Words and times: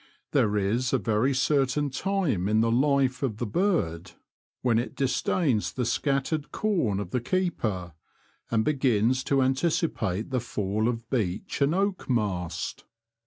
There 0.31 0.57
is 0.57 0.93
a 0.93 0.97
very 0.97 1.31
certain 1.31 1.91
time 1.91 2.49
in 2.49 2.61
the 2.61 2.71
life 2.71 3.21
of 3.21 3.37
the 3.37 3.45
bird 3.45 4.13
when 4.63 4.79
it 4.79 4.95
disdains 4.95 5.73
the 5.73 5.85
scattered 5.85 6.51
corn 6.51 6.99
of 6.99 7.11
the 7.11 7.19
7 7.23 7.25
8 7.25 7.29
The 7.29 7.29
Confessions 7.29 7.53
of 7.53 7.69
a 7.69 7.71
T^oachei\ 7.71 7.85
keeper, 7.87 7.93
and 8.49 8.65
begins 8.65 9.23
to 9.25 9.41
anticipate 9.43 10.29
the 10.31 10.39
fall 10.39 10.87
of 10.87 11.07
beech 11.11 11.61
and 11.61 11.75
oak 11.75 12.09
mast. 12.09 12.83